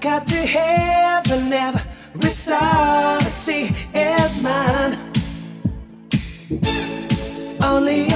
got 0.00 0.26
to 0.26 0.36
heaven, 0.36 1.52
every 1.52 2.30
star 2.30 2.58
I 2.58 3.22
see 3.24 3.70
is 3.92 4.40
mine. 4.40 4.98
Only 7.62 8.09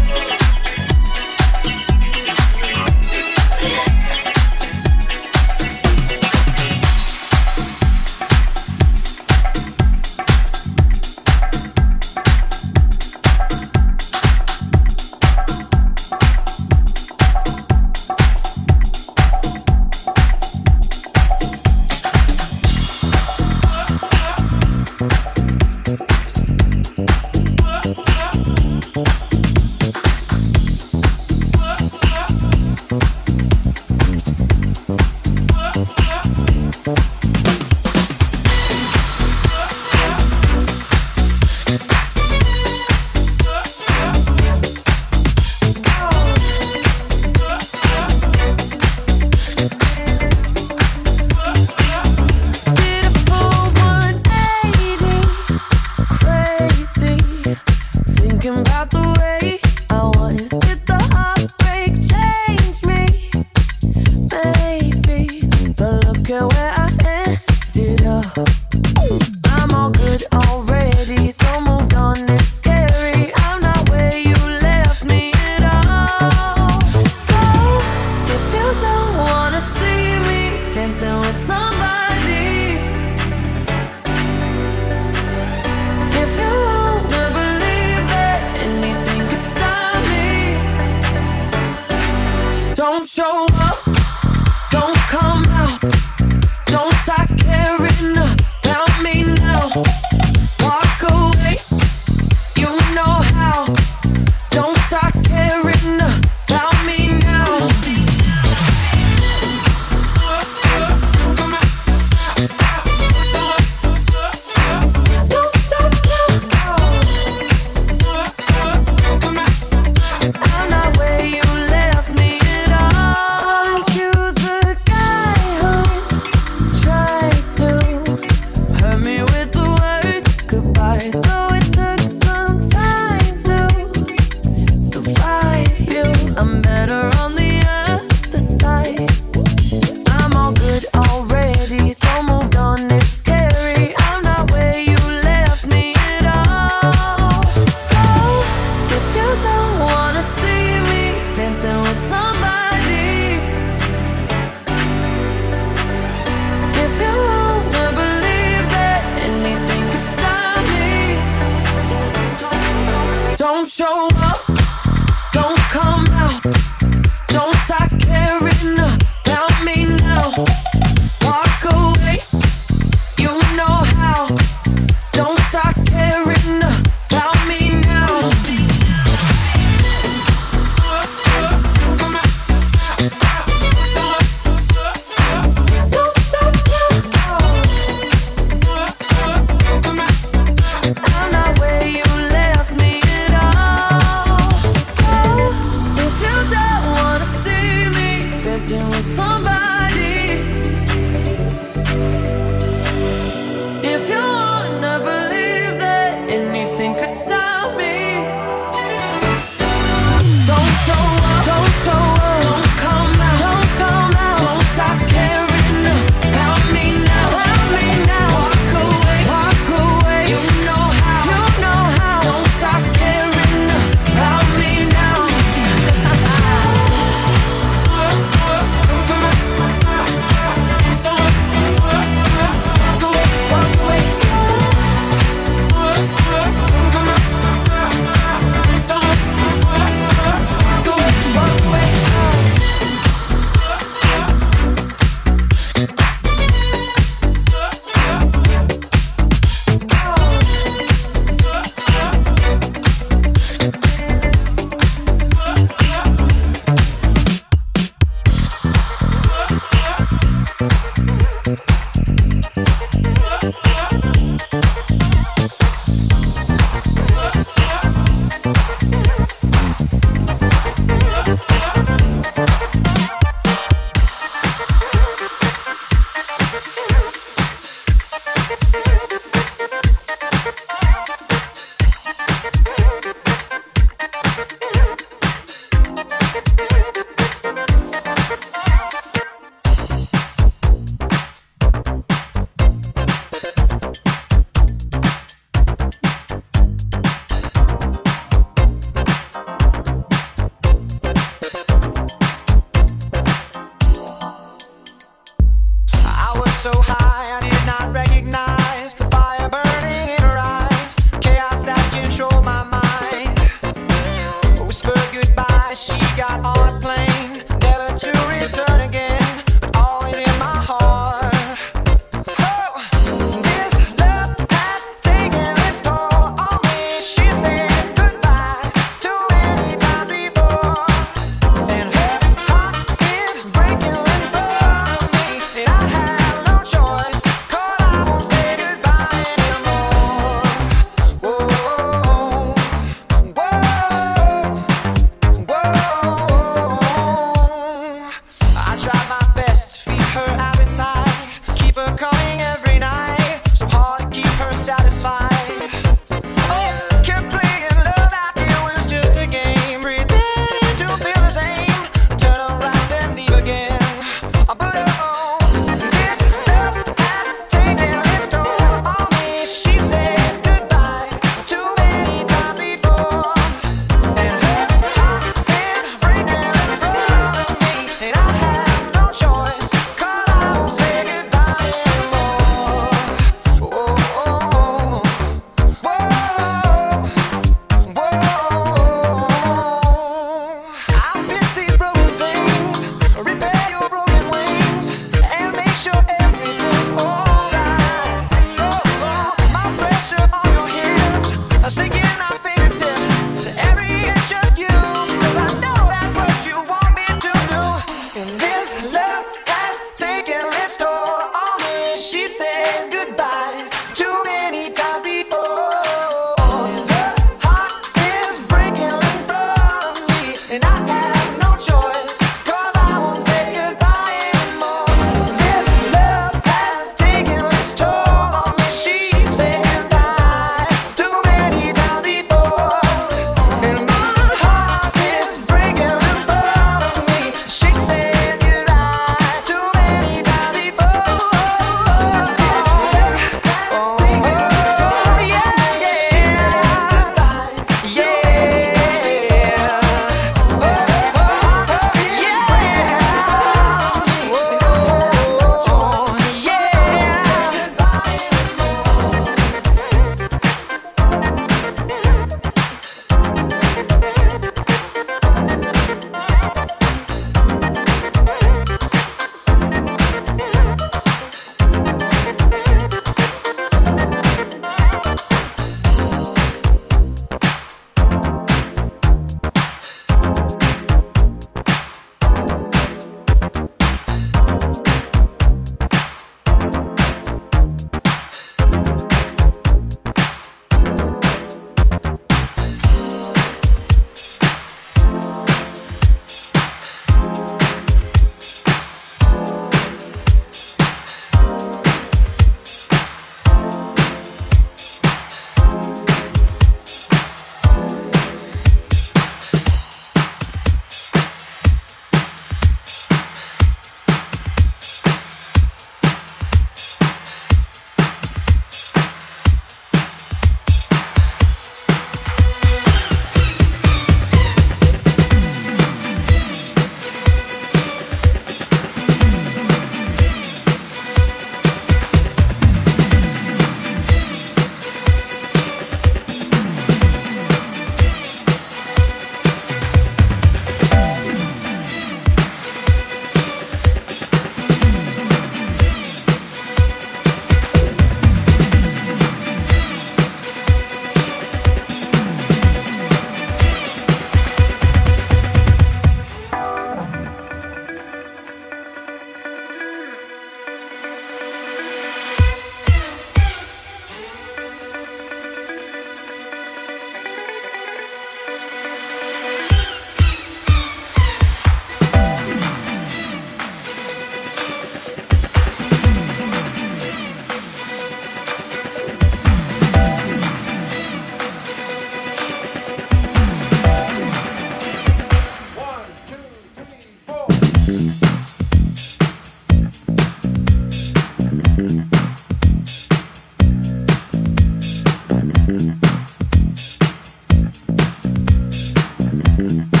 Mm-hmm. 599.61 600.00